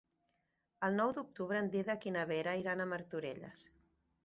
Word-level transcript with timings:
El 0.87 0.97
nou 0.99 1.13
d'octubre 1.17 1.59
en 1.65 1.69
Dídac 1.77 2.09
i 2.11 2.15
na 2.17 2.25
Vera 2.33 2.57
iran 2.63 2.81
a 2.87 2.91
Martorelles. 2.95 3.71